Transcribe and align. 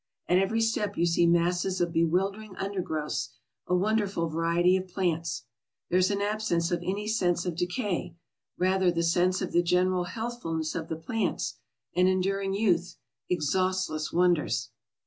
At 0.27 0.39
every 0.39 0.61
step 0.61 0.97
you 0.97 1.05
see 1.05 1.27
masses 1.27 1.79
of 1.79 1.91
bewildering 1.93 2.55
undergrowths, 2.55 3.29
a 3.67 3.75
wonderful 3.75 4.27
variety 4.29 4.75
of 4.75 4.87
plants. 4.87 5.43
There 5.91 5.99
is 5.99 6.09
an 6.09 6.23
absence 6.23 6.71
of 6.71 6.81
any 6.83 7.07
sense 7.07 7.45
of 7.45 7.55
decay; 7.55 8.15
rather 8.57 8.89
the 8.89 9.03
sense 9.03 9.43
of 9.43 9.51
the 9.51 9.61
general 9.61 10.05
healthfulness 10.05 10.73
of 10.73 10.87
the 10.87 10.95
plants, 10.97 11.59
an 11.95 12.07
enduring 12.07 12.55
youth, 12.55 12.95
exhaustless 13.29 14.11
wonders. 14.11 14.71